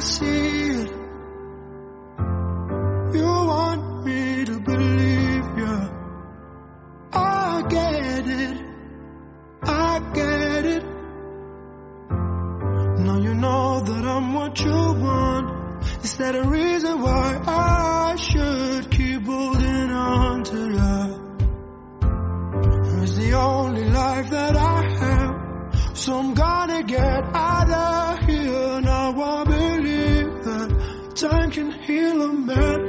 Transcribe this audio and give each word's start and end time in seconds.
see 0.00 0.70
it. 0.82 0.90
You 3.14 3.30
want 3.52 4.04
me 4.06 4.44
to 4.44 4.60
believe 4.60 5.44
you. 5.58 5.76
I 7.12 7.62
get 7.68 8.26
it. 8.26 8.56
I 9.62 10.00
get 10.14 10.64
it. 10.64 10.84
Now 13.04 13.18
you 13.18 13.34
know 13.34 13.80
that 13.80 14.04
I'm 14.04 14.34
what 14.34 14.60
you 14.60 14.70
want. 14.70 15.84
Is 16.04 16.16
that 16.16 16.34
a 16.34 16.44
reason 16.44 17.00
why 17.00 17.40
I 17.46 18.16
should 18.16 18.90
keep 18.90 19.22
holding 19.24 19.90
on 19.90 20.44
to 20.44 20.56
you? 20.56 21.20
It's 23.02 23.14
the 23.16 23.32
only 23.34 23.84
life 23.84 24.30
that 24.30 24.56
I 24.56 24.82
have. 24.98 25.96
So 25.96 26.18
I'm 26.18 26.34
gonna 26.34 26.82
get 26.82 27.24
out 27.34 27.70
of 27.70 28.19
time 31.20 31.50
can 31.50 31.70
heal 31.70 32.22
a 32.22 32.32
man. 32.32 32.80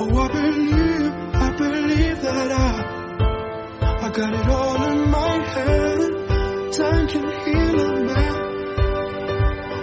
Oh, 0.00 0.18
I 0.24 0.28
believe, 0.28 1.12
I 1.34 1.52
believe 1.54 2.22
that 2.22 2.50
I, 2.50 4.06
I 4.06 4.10
got 4.10 4.32
it 4.32 4.48
all 4.48 4.82
in 4.90 5.10
my 5.10 5.44
head. 5.52 5.98
Time 6.72 7.06
can 7.08 7.28
heal 7.44 7.80
a 7.80 8.04
man. 8.06 8.36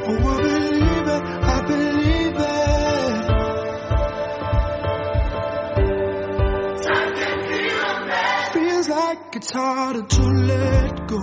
Oh, 0.08 0.18
I 0.18 0.42
believe 0.42 1.08
it, 1.16 1.24
I 1.54 1.62
believe 1.68 2.38
it. 2.38 3.26
Time 6.86 7.14
can 7.14 7.38
heal 7.52 7.82
a 7.82 8.06
man. 8.08 8.54
Feels 8.54 8.90
like 8.90 9.36
it's 9.36 9.52
harder 9.52 10.08
to 10.08 10.24
let 10.24 11.08
go. 11.08 11.22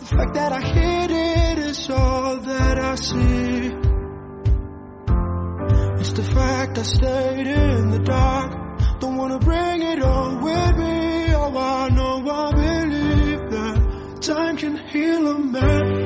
The 0.00 0.04
fact 0.04 0.34
that 0.34 0.52
I 0.52 0.60
hit 0.60 1.10
it 1.12 1.58
is 1.60 1.90
all 1.90 2.38
that 2.38 2.76
I 2.76 2.96
see. 2.96 3.87
It's 6.00 6.12
the 6.12 6.22
fact 6.22 6.78
I 6.78 6.82
stayed 6.82 7.46
in 7.46 7.90
the 7.90 7.98
dark. 7.98 9.00
Don't 9.00 9.16
wanna 9.16 9.38
bring 9.38 9.82
it 9.82 10.02
on 10.02 10.42
with 10.42 10.76
me. 10.76 11.34
Oh, 11.34 11.56
I 11.56 11.88
know 11.90 12.28
I 12.30 12.52
believe 12.52 13.50
that 13.50 14.22
time 14.22 14.56
can 14.56 14.76
heal 14.76 15.28
a 15.28 15.38
man. 15.38 15.97